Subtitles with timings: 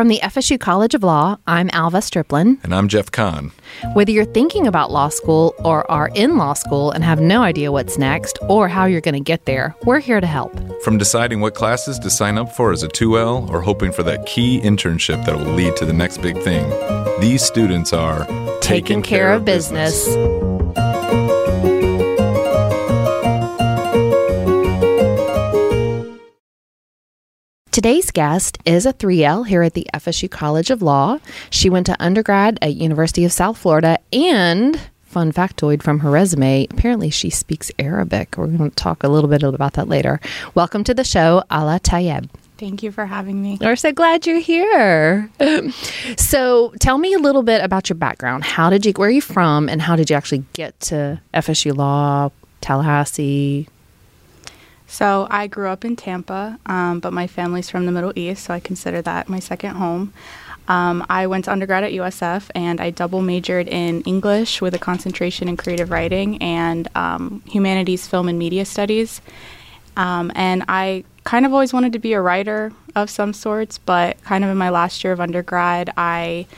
[0.00, 2.64] From the FSU College of Law, I'm Alva Striplin.
[2.64, 3.52] And I'm Jeff Kahn.
[3.92, 7.70] Whether you're thinking about law school or are in law school and have no idea
[7.70, 10.58] what's next or how you're going to get there, we're here to help.
[10.84, 14.24] From deciding what classes to sign up for as a 2L or hoping for that
[14.24, 16.66] key internship that will lead to the next big thing,
[17.20, 18.24] these students are
[18.62, 20.06] taking, care, care, of business.
[20.06, 20.49] business.
[27.72, 31.20] Today's guest is a 3L here at the FSU College of Law.
[31.50, 36.66] She went to undergrad at University of South Florida and fun factoid from her resume,
[36.68, 38.36] apparently she speaks Arabic.
[38.36, 40.18] We're going to talk a little bit about that later.
[40.56, 42.28] Welcome to the show, Allaa Tayeb.
[42.58, 43.56] Thank you for having me.
[43.60, 45.30] We're so glad you're here.
[46.16, 48.42] so, tell me a little bit about your background.
[48.42, 51.76] How did you, where are you from, and how did you actually get to FSU
[51.76, 52.30] Law,
[52.62, 53.68] Tallahassee,
[54.90, 58.52] so I grew up in Tampa, um, but my family's from the Middle East, so
[58.52, 60.12] I consider that my second home.
[60.66, 64.80] Um, I went to undergrad at USF and I double majored in English with a
[64.80, 69.20] concentration in creative writing and um, humanities, film, and media studies.
[69.96, 74.20] Um, and I kind of always wanted to be a writer of some sorts, but
[74.24, 76.48] kind of in my last year of undergrad, I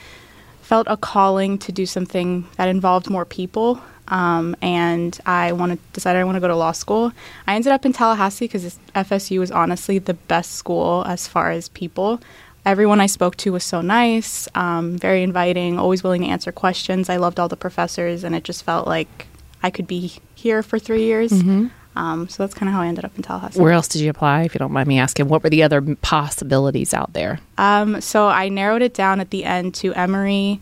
[0.63, 3.79] felt a calling to do something that involved more people.
[4.09, 7.13] Um, and I wanted decided I want to go to law school.
[7.47, 11.69] I ended up in Tallahassee because FSU was honestly the best school as far as
[11.69, 12.21] people.
[12.65, 17.09] Everyone I spoke to was so nice, um, very inviting, always willing to answer questions.
[17.09, 19.27] I loved all the professors, and it just felt like
[19.63, 21.33] I could be here for three years.
[21.33, 21.67] Mm-hmm.
[21.95, 23.61] Um, so that's kind of how I ended up in Tallahassee.
[23.61, 25.29] Where else did you apply, if you don't mind me asking?
[25.29, 27.41] What were the other possibilities out there?
[27.59, 30.61] Um, so I narrowed it down at the end to Emory,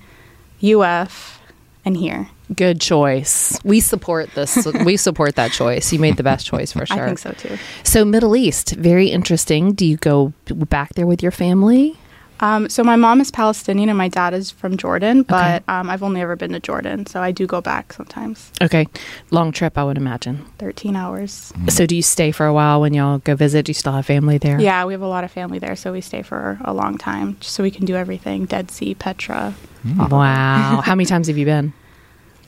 [0.62, 1.39] UF,
[1.84, 2.28] and here.
[2.55, 3.59] Good choice.
[3.64, 4.67] We support this.
[4.84, 5.92] we support that choice.
[5.92, 7.05] You made the best choice for sure.
[7.05, 7.59] I think so too.
[7.84, 9.72] So Middle East, very interesting.
[9.72, 11.97] Do you go back there with your family?
[12.41, 15.64] Um, so my mom is Palestinian and my dad is from Jordan, but okay.
[15.69, 18.50] um, I've only ever been to Jordan, so I do go back sometimes.
[18.62, 18.87] Okay,
[19.31, 20.47] long trip, I would imagine.
[20.59, 21.53] Thirteen hours.
[21.69, 23.66] So do you stay for a while when y'all go visit?
[23.66, 24.59] Do you still have family there?
[24.59, 27.37] Yeah, we have a lot of family there, so we stay for a long time,
[27.41, 29.54] just so we can do everything: Dead Sea, Petra.
[29.87, 30.10] Mm.
[30.10, 31.75] Wow, how many times have you been?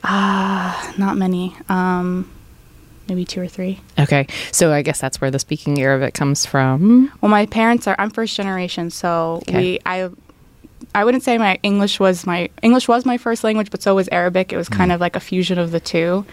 [0.03, 1.55] Ah, uh, not many.
[1.69, 2.29] Um,
[3.07, 3.79] maybe two or three.
[3.99, 7.11] Okay, so I guess that's where the speaking Arabic comes from.
[7.21, 7.95] Well, my parents are.
[7.97, 9.57] I'm first generation, so okay.
[9.57, 9.79] we.
[9.85, 10.09] I.
[10.95, 14.09] I wouldn't say my English was my English was my first language, but so was
[14.11, 14.51] Arabic.
[14.51, 14.95] It was kind mm.
[14.95, 16.25] of like a fusion of the two.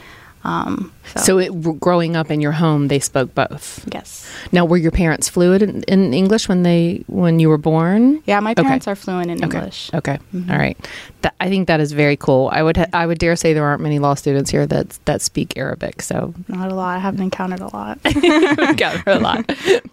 [0.43, 3.87] Um, so, so it, growing up in your home, they spoke both.
[3.93, 4.31] Yes.
[4.53, 8.23] Now, were your parents fluent in, in English when they when you were born?
[8.27, 8.93] Yeah, my parents okay.
[8.93, 9.59] are fluent in okay.
[9.59, 9.91] English.
[9.93, 10.19] Okay.
[10.35, 10.51] Mm-hmm.
[10.51, 10.89] All right.
[11.23, 12.49] That, I think that is very cool.
[12.53, 15.21] I would ha- I would dare say there aren't many law students here that that
[15.21, 16.01] speak Arabic.
[16.01, 16.97] So not a lot.
[16.97, 17.99] I haven't encountered a lot.
[18.05, 19.51] encountered a lot.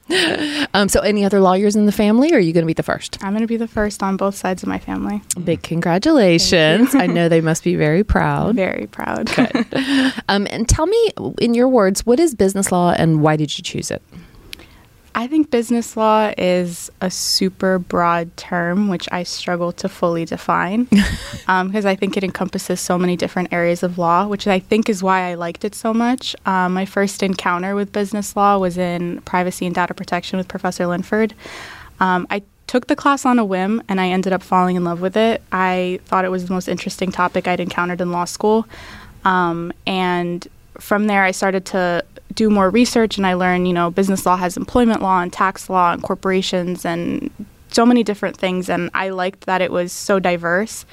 [0.74, 2.84] um, so, any other lawyers in the family, or are you going to be the
[2.84, 3.18] first?
[3.22, 5.22] I'm going to be the first on both sides of my family.
[5.44, 6.96] Big congratulations!
[6.96, 8.56] I know they must be very proud.
[8.56, 9.30] Very proud.
[9.36, 9.66] Good.
[10.30, 13.64] Um, and tell me, in your words, what is business law, and why did you
[13.64, 14.04] choose it?
[15.18, 20.84] I think business law is a super broad term, which I struggle to fully define
[20.84, 24.90] because um, I think it encompasses so many different areas of law, which I think
[24.90, 26.36] is why I liked it so much.
[26.46, 30.86] Um, my first encounter with business law was in privacy and data protection with Professor
[30.86, 31.34] Linford.
[32.00, 35.02] Um, I took the class on a whim and I ended up falling in love
[35.02, 35.42] with it.
[35.52, 38.68] I thought it was the most interesting topic I'd encountered in law school.
[39.26, 40.48] Um, and
[40.80, 44.38] from there, I started to do more research and I learned, you know, business law
[44.38, 47.32] has employment law and tax law and corporations and
[47.70, 48.70] so many different things.
[48.70, 50.86] And I liked that it was so diverse.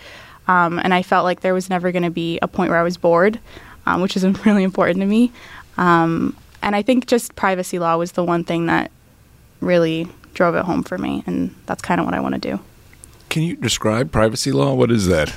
[0.48, 2.82] Um, and I felt like there was never going to be a point where I
[2.82, 3.38] was bored,
[3.86, 5.32] um, which is really important to me.
[5.76, 8.90] Um, and I think just privacy law was the one thing that
[9.60, 11.22] really drove it home for me.
[11.26, 12.60] And that's kind of what I want to do.
[13.28, 14.74] Can you describe privacy law?
[14.74, 15.34] What is that?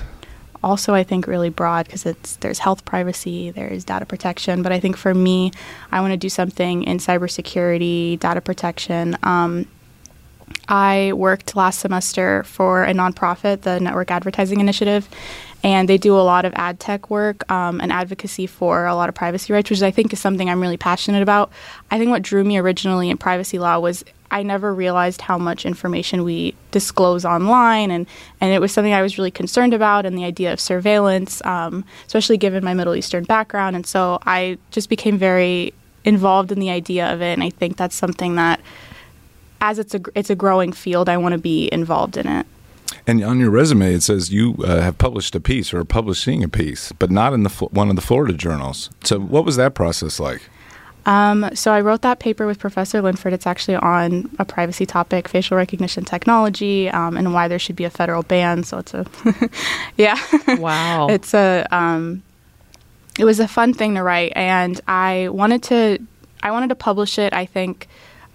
[0.67, 4.79] Also I think really broad because it's there's health privacy, there's data protection, but I
[4.79, 5.51] think for me,
[5.91, 9.17] I want to do something in cybersecurity, data protection.
[9.23, 9.67] Um,
[10.69, 15.09] I worked last semester for a nonprofit, the Network Advertising Initiative,
[15.63, 19.09] and they do a lot of ad tech work um, and advocacy for a lot
[19.09, 21.51] of privacy rights, which I think is something I'm really passionate about.
[21.89, 25.65] I think what drew me originally in privacy law was I never realized how much
[25.65, 28.07] information we disclose online, and,
[28.41, 31.85] and it was something I was really concerned about, and the idea of surveillance, um,
[32.05, 33.75] especially given my Middle Eastern background.
[33.75, 37.77] And so I just became very involved in the idea of it, and I think
[37.77, 38.59] that's something that,
[39.61, 42.45] as it's a it's a growing field, I want to be involved in it.
[43.05, 46.43] And on your resume, it says you uh, have published a piece or are publishing
[46.43, 48.89] a piece, but not in the one of the Florida journals.
[49.03, 50.41] So, what was that process like?
[51.07, 53.31] Um, so I wrote that paper with Professor Linford.
[53.31, 57.85] It's actually on a privacy topic, facial recognition technology, um, and why there should be
[57.85, 58.63] a federal ban.
[58.63, 59.05] So it's a,
[59.97, 60.17] yeah,
[60.57, 61.07] Wow.
[61.09, 62.23] it's a, um,
[63.17, 65.99] it was a fun thing to write, and I wanted to,
[66.43, 67.31] I wanted to publish it.
[67.33, 67.87] I think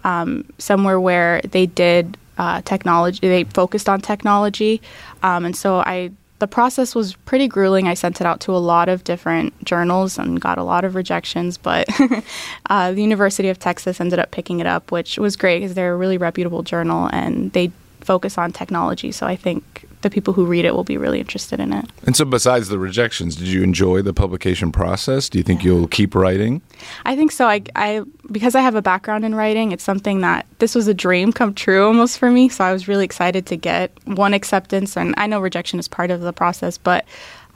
[0.02, 4.80] um, somewhere where they did uh, technology, they focused on technology,
[5.22, 6.10] um, and so I
[6.42, 7.86] the process was pretty grueling.
[7.86, 10.96] I sent it out to a lot of different journals and got a lot of
[10.96, 11.86] rejections, but
[12.66, 15.94] uh, the University of Texas ended up picking it up, which was great because they're
[15.94, 19.12] a really reputable journal and they focus on technology.
[19.12, 21.84] So I think the people who read it will be really interested in it.
[22.06, 25.28] And so, besides the rejections, did you enjoy the publication process?
[25.28, 26.60] Do you think you'll keep writing?
[27.04, 27.46] I think so.
[27.46, 30.94] I, I because I have a background in writing, it's something that this was a
[30.94, 32.48] dream come true almost for me.
[32.48, 36.10] So I was really excited to get one acceptance, and I know rejection is part
[36.10, 37.04] of the process, but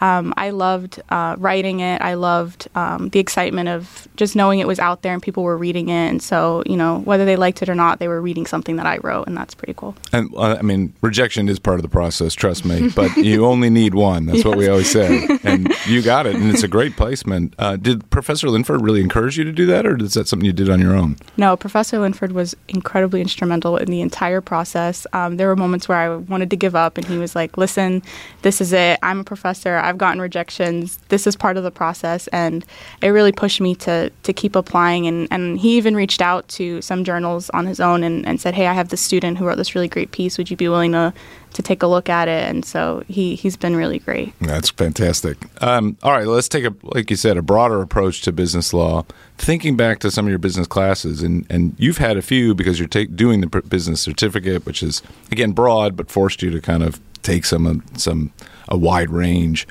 [0.00, 2.02] um, I loved uh, writing it.
[2.02, 5.56] I loved um, the excitement of just knowing it was out there and people were
[5.56, 6.08] reading it.
[6.08, 8.86] And so, you know, whether they liked it or not, they were reading something that
[8.86, 9.94] I wrote, and that's pretty cool.
[10.12, 12.90] And uh, I mean, rejection is part of the process, trust me.
[12.96, 14.24] But you only need one.
[14.24, 15.26] That's what we always say.
[15.44, 17.54] And you got it, and it's a great placement.
[17.58, 20.52] Uh, did Professor Linford really encourage you to do that, or is that something you
[20.52, 21.16] did on your own?
[21.36, 25.06] No, Professor Linford was incredibly instrumental in the entire process.
[25.12, 28.02] Um, there were moments where I wanted to give up, and he was like, "Listen,
[28.42, 28.98] this is it.
[29.02, 29.76] I'm a professor.
[29.86, 30.98] I've gotten rejections.
[31.08, 32.64] This is part of the process," and
[33.00, 35.06] it really pushed me to to keep applying.
[35.06, 38.54] And, and he even reached out to some journals on his own and, and said,
[38.54, 40.38] "Hey, I have this student who wrote this really great piece.
[40.38, 41.12] Would you be willing to
[41.56, 44.32] to take a look at it?" And so he he's been really great.
[44.40, 45.38] That's fantastic.
[45.62, 49.04] Um, all right, let's take a, like you said, a broader approach to business law.
[49.38, 52.78] Thinking back to some of your business classes, and, and you've had a few because
[52.78, 56.82] you're take, doing the business certificate, which is again broad, but forced you to kind
[56.82, 58.32] of take some some
[58.68, 59.66] a wide range.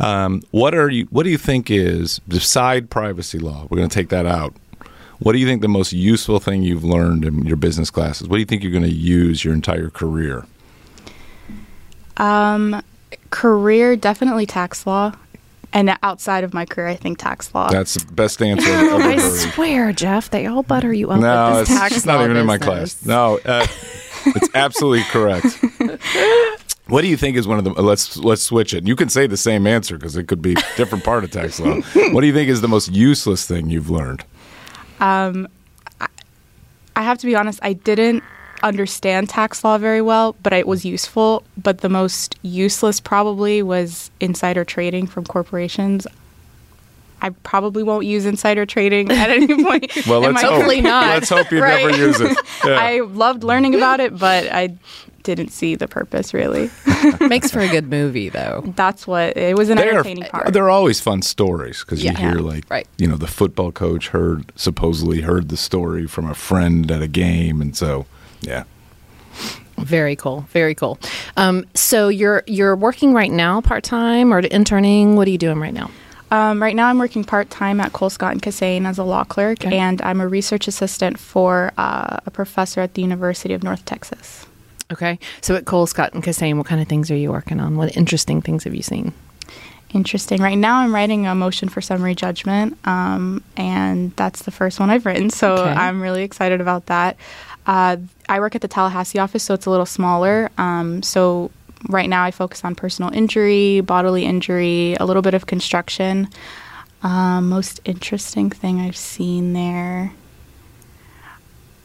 [0.00, 1.06] Um, what are you?
[1.10, 3.66] What do you think is beside privacy law?
[3.68, 4.54] We're going to take that out.
[5.18, 8.28] What do you think the most useful thing you've learned in your business classes?
[8.28, 10.46] What do you think you're going to use your entire career?
[12.18, 12.82] Um,
[13.30, 15.12] career definitely tax law,
[15.72, 17.68] and outside of my career, I think tax law.
[17.70, 19.52] That's the best answer I've ever I heard.
[19.54, 22.46] swear, Jeff, they all butter you up No, with it's, tax not law even in
[22.46, 23.04] my class.
[23.04, 23.66] No, uh,
[24.26, 25.46] it's absolutely correct.
[26.88, 27.72] What do you think is one of the?
[27.82, 28.86] Let's let's switch it.
[28.86, 31.74] You can say the same answer because it could be different part of tax law.
[32.14, 34.24] What do you think is the most useless thing you've learned?
[34.98, 35.48] Um
[36.00, 38.24] I have to be honest, I didn't
[38.62, 41.42] understand tax law very well, but it was useful.
[41.56, 46.06] But the most useless probably was insider trading from corporations.
[47.20, 49.90] I probably won't use insider trading at any point.
[50.06, 50.52] Well, in let's hope.
[50.52, 51.06] Hopefully not.
[51.08, 51.84] Let's hope you Right.
[51.84, 52.36] never use it.
[52.64, 52.74] Yeah.
[52.80, 54.76] I loved learning about it, but I
[55.22, 56.70] didn't see the purpose really.
[57.20, 58.62] Makes for a good movie, though.
[58.76, 60.52] That's what it was an They are, entertaining part.
[60.52, 62.86] they're always fun stories because you hear like Right.
[62.98, 67.08] you know the football coach heard supposedly heard the story from a friend at a
[67.08, 68.06] game, and so
[68.40, 68.64] yeah.
[69.78, 70.40] Very cool.
[70.50, 70.98] Very cool.
[71.36, 75.14] Um, so you're you're working right now part time or interning?
[75.16, 75.90] What are you doing right now?
[76.30, 79.24] Um, right now, I'm working part time at Cole Scott and Kissane as a law
[79.24, 79.78] clerk, Okay.
[79.78, 84.44] and I'm a research assistant for uh, a professor at the University of North Texas.
[84.92, 85.18] Okay.
[85.40, 87.76] So at Cole Scott and Kissane, what kind of things are you working on?
[87.78, 89.14] What interesting things have you seen?
[89.94, 90.42] Interesting.
[90.42, 94.90] Right now, I'm writing a motion for summary judgment, um, and that's the first one
[94.90, 95.30] I've written.
[95.30, 95.70] So Okay.
[95.70, 97.16] I'm really excited about that.
[97.68, 97.98] Uh,
[98.30, 100.50] I work at the Tallahassee office, so it's a little smaller.
[100.56, 101.50] Um, so
[101.90, 106.28] right now, I focus on personal injury, bodily injury, a little bit of construction.
[107.02, 110.12] Um, most interesting thing I've seen there.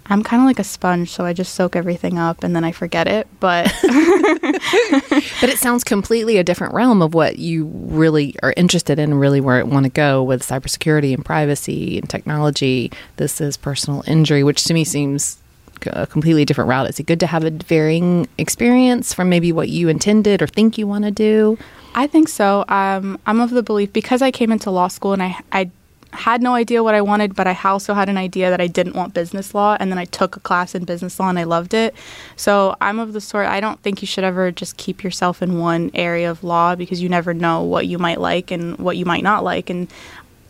[0.05, 2.71] I'm kind of like a sponge, so I just soak everything up and then I
[2.71, 3.27] forget it.
[3.39, 9.11] But But it sounds completely a different realm of what you really are interested in
[9.11, 12.91] and really where it want to go with cybersecurity and privacy and technology.
[13.17, 15.42] This is personal injury, which to me seems
[15.87, 16.89] a completely different route.
[16.89, 20.77] Is it good to have a varying experience from maybe what you intended or think
[20.77, 21.57] you want to do?
[21.95, 22.65] I think so.
[22.67, 25.69] Um, I'm of the belief because I came into law school and I, I
[26.13, 28.95] had no idea what I wanted, but I also had an idea that I didn't
[28.95, 29.77] want business law.
[29.79, 31.95] And then I took a class in business law and I loved it.
[32.35, 35.59] So I'm of the sort, I don't think you should ever just keep yourself in
[35.59, 39.05] one area of law because you never know what you might like and what you
[39.05, 39.69] might not like.
[39.69, 39.87] And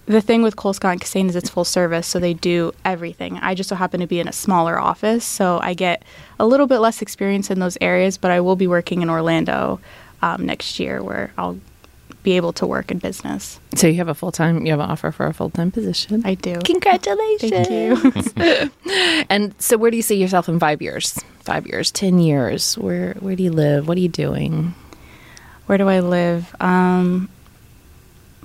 [0.06, 3.38] the thing with Cole Scott and Kissane is it's full service, so they do everything.
[3.38, 6.04] I just so happen to be in a smaller office, so I get
[6.40, 9.80] a little bit less experience in those areas, but I will be working in Orlando
[10.22, 11.60] um, next year where I'll
[12.22, 13.60] be able to work in business.
[13.76, 16.22] So you have a full time, you have an offer for a full time position.
[16.26, 16.60] I do.
[16.64, 17.52] Congratulations.
[17.52, 18.72] Thank you.
[19.30, 21.20] And so where do you see yourself in five years?
[21.42, 22.78] Five years, ten years?
[22.78, 23.88] Where where do you live?
[23.88, 24.76] What are you doing?
[25.66, 26.56] where do I live?
[26.60, 27.30] Um,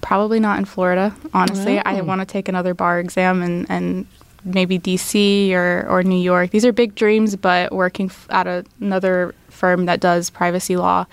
[0.03, 1.15] Probably not in Florida.
[1.35, 2.05] Honestly, I Oh.
[2.05, 4.07] want to take another bar exam and and
[4.45, 6.51] maybe DC or or New York.
[6.51, 11.07] These are big dreams, but working f- at a, another firm that does privacy law,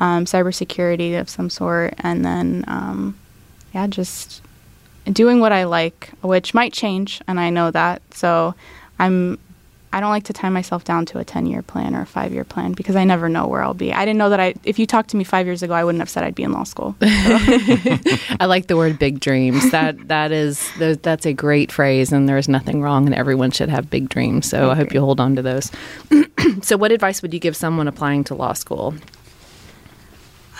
[0.00, 3.16] um, cybersecurity of some sort, and then um,
[3.74, 4.42] yeah, just
[5.12, 8.02] doing what I like, which might change, and I know that.
[8.14, 8.54] So
[8.98, 9.38] I'm
[9.92, 12.32] I don't like to tie myself down to a 10 year plan or a five
[12.32, 13.92] year plan because I never know where I'll be.
[13.92, 16.00] I didn't know that I, if you talked to me five years ago, I wouldn't
[16.00, 16.94] have said I'd be in law school.
[17.00, 19.70] I like the word big dreams.
[19.70, 23.88] That that is that's a great phrase, and there's nothing wrong, and everyone should have
[23.88, 24.48] big dreams.
[24.48, 25.70] So I hope you hold on to those.
[26.62, 28.94] so, what advice would you give someone applying to law school?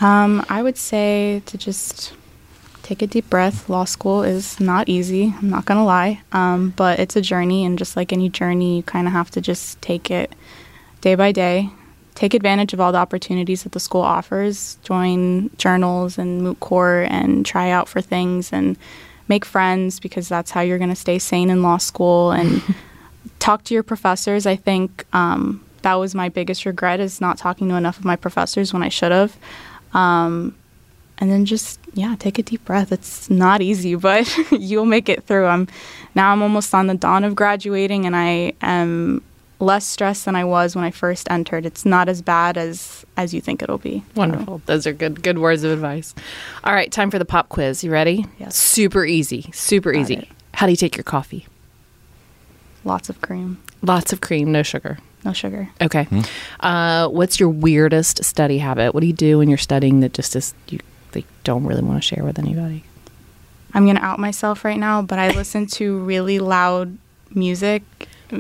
[0.00, 2.14] Um, I would say to just
[2.88, 3.68] take a deep breath.
[3.68, 7.66] Law school is not easy, I'm not going to lie, um, but it's a journey,
[7.66, 10.32] and just like any journey, you kind of have to just take it
[11.02, 11.68] day by day.
[12.14, 14.78] Take advantage of all the opportunities that the school offers.
[14.82, 18.76] Join journals and moot court and try out for things and
[19.28, 22.62] make friends because that's how you're going to stay sane in law school and
[23.38, 24.46] talk to your professors.
[24.46, 28.16] I think um, that was my biggest regret is not talking to enough of my
[28.16, 29.36] professors when I should have.
[29.92, 30.56] Um,
[31.18, 32.92] and then just yeah, take a deep breath.
[32.92, 35.46] It's not easy, but you'll make it through.
[35.46, 35.68] I'm
[36.14, 39.22] now I'm almost on the dawn of graduating, and I am
[39.60, 41.66] less stressed than I was when I first entered.
[41.66, 44.00] It's not as bad as as you think it'll be.
[44.14, 44.62] So, Wonderful.
[44.66, 46.14] Those are good good words of advice.
[46.64, 47.82] All right, time for the pop quiz.
[47.82, 48.24] You ready?
[48.38, 48.56] Yes.
[48.56, 49.50] Super easy.
[49.52, 50.14] Super Got easy.
[50.14, 50.28] it.
[50.54, 51.46] How do you take your coffee?
[52.84, 54.98] lots of cream, Lots of cream, no sugar.
[55.24, 55.68] no sugar.
[55.82, 56.06] Okay.
[56.60, 58.94] Uh, what's your weirdest study habit?
[58.94, 60.78] What do you do when you're studying that just is you
[61.18, 62.84] like, don't really want to share with anybody?
[63.74, 66.96] I'm gonna out myself right now, but I listen to really loud
[67.34, 67.82] music,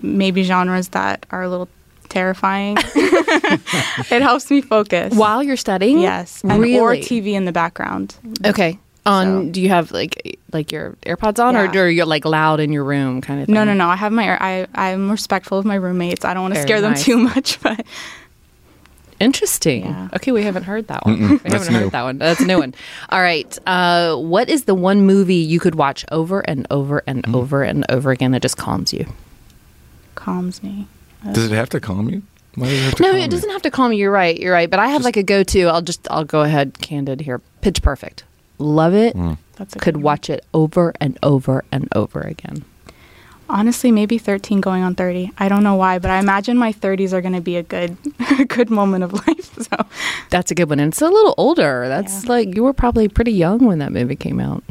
[0.02, 1.68] maybe genres that are a little
[2.08, 2.76] terrifying.
[4.10, 5.14] it helps me focus.
[5.14, 5.98] While you're studying?
[5.98, 6.78] Yes, and, really?
[6.78, 8.16] or TV in the background.
[8.44, 8.78] Okay.
[9.06, 11.70] On So- do you have like like your AirPods on Yeah.
[11.80, 13.54] or, or you're like loud in your room kind of thing?
[13.54, 13.88] No, no, no.
[13.88, 14.36] I have my.
[14.38, 16.24] I I'm respectful of my roommates.
[16.24, 17.84] I don't want to scare them too much, but
[19.20, 19.84] Interesting.
[19.84, 20.08] Yeah.
[20.14, 21.16] Okay, we haven't heard that one.
[21.18, 22.18] Mm-mm, we haven't heard that one.
[22.18, 22.74] That's a new one.
[23.08, 23.58] All right.
[23.66, 27.34] Uh, what is the one movie you could watch over and over and Mm.
[27.34, 29.06] over and over again that just calms you?
[30.14, 30.86] calms me.
[31.32, 32.22] Does it have to calm you?
[32.54, 33.98] Why does it have to No, calm it doesn't have to calm you.
[33.98, 34.38] You're right.
[34.38, 34.68] You're right.
[34.70, 35.64] But I have Just- like a go-to.
[35.66, 37.40] I'll just I'll go ahead candid here.
[37.60, 38.24] Pitch Perfect.
[38.58, 39.16] Love it.
[39.16, 39.38] Mm.
[39.56, 42.64] That's a Could watch it over and over and over again.
[43.50, 45.32] Honestly, maybe 13 going on 30.
[45.38, 47.96] I don't know why, but I imagine my 30s are going to be a good,
[48.38, 49.54] a good moment of life.
[49.62, 49.86] So
[50.30, 50.80] That's a good one.
[50.80, 51.88] And it's a little older.
[51.88, 52.30] That's Yeah.
[52.30, 54.62] like you were probably pretty young when that movie came out.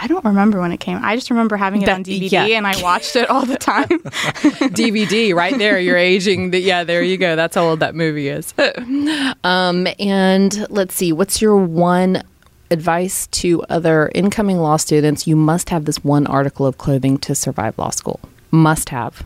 [0.00, 1.00] I don't remember when it came.
[1.02, 2.44] I just remember having it That- on DVD yeah.
[2.58, 3.88] and I watched it all the time.
[3.88, 5.80] DVD right there.
[5.80, 6.50] You're aging.
[6.52, 7.34] The, yeah, there you go.
[7.34, 8.54] That's how old that movie is.
[9.44, 11.12] um, and let's see.
[11.12, 12.22] What's your one
[12.70, 15.26] advice to other incoming law students?
[15.26, 18.20] You must have this one article of clothing to survive law school.
[18.50, 19.24] Must have.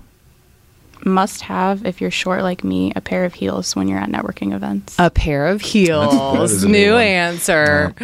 [1.04, 4.54] Must have, if you're short like me, a pair of heels when you're at networking
[4.54, 4.96] events.
[4.98, 6.12] A pair of heels.
[6.12, 7.02] that is new new one.
[7.02, 7.94] answer.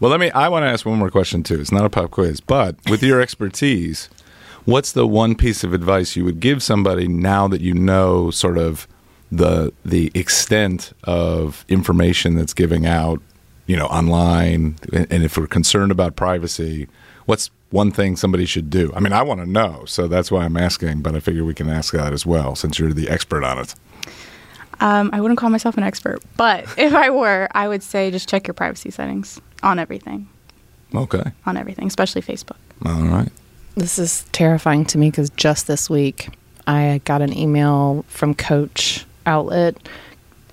[0.00, 0.30] Well, let me.
[0.32, 1.60] I want to ask one more question too.
[1.60, 4.08] It's not a pop quiz, but with your expertise,
[4.64, 8.58] what's the one piece of advice you would give somebody now that you know sort
[8.58, 8.88] of
[9.30, 13.20] the the extent of information that's giving out,
[13.66, 16.88] you know, online, and, and if we're concerned about privacy,
[17.26, 18.92] what's one thing somebody should do?
[18.94, 21.00] I mean, I want to know, so that's why I'm asking.
[21.02, 23.74] But I figure we can ask that as well, since you're the expert on it.
[24.80, 28.28] Um, I wouldn't call myself an expert, but if I were, I would say just
[28.28, 30.28] check your privacy settings on everything,
[30.94, 32.56] Okay, on everything, especially Facebook.
[32.84, 33.30] all right.
[33.76, 36.28] This is terrifying to me because just this week
[36.66, 39.76] I got an email from Coach Outlet.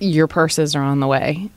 [0.00, 1.48] Your purses are on the way.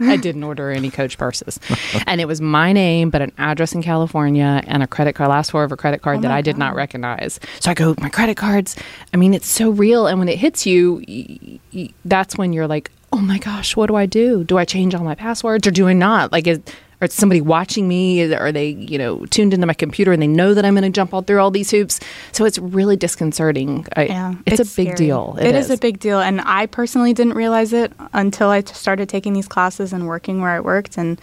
[0.00, 1.58] I didn't order any Coach purses,
[2.06, 5.50] and it was my name, but an address in California and a credit card, last
[5.50, 7.38] four of a credit card Oh that I did not recognize.
[7.60, 8.76] So I go, my credit cards.
[9.12, 12.66] I mean, it's so real, and when it hits you, y- y- that's when you're
[12.66, 14.42] like, oh my gosh, what do I do?
[14.44, 16.32] Do I change all my passwords or do I not?
[16.32, 16.60] Like, is,
[17.02, 18.20] or is somebody watching me?
[18.20, 20.84] Is- Are they, you know, tuned into my computer and they know that I'm going
[20.84, 21.98] to jump all through all these hoops?
[22.30, 23.86] So it's really disconcerting.
[23.96, 24.96] I, Yeah, it's, a big scary.
[24.96, 25.36] deal.
[25.40, 25.68] it is.
[25.68, 29.92] a big deal, and I personally didn't realize it until i started taking these classes
[29.92, 31.20] and working where I worked, and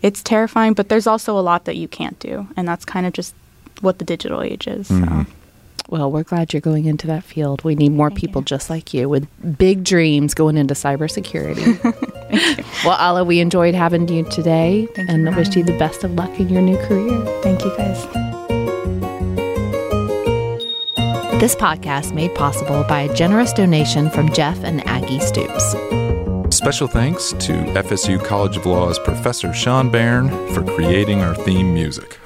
[0.00, 0.74] it's terrifying.
[0.74, 3.34] But there's also a lot that you can't do, and that's kind of just
[3.80, 4.86] what the digital age is.
[4.86, 4.94] So.
[4.94, 5.22] Mm-hmm.
[5.88, 7.62] Well, we're glad you're going into that field.
[7.62, 8.46] We need more Thank people you.
[8.46, 9.28] just like you with
[9.58, 11.78] big dreams going into cybersecurity.
[12.84, 16.14] well, Allaa, we enjoyed having you today Thank and for wish you the best of
[16.14, 17.24] luck in your new career.
[17.42, 18.06] Thank you, guys.
[21.40, 25.76] This podcast made possible by a generous donation from Jeff and Aggie Stoops.
[26.54, 32.18] Special thanks to FSU College of Law's Professor Sean Bairn for creating our theme music.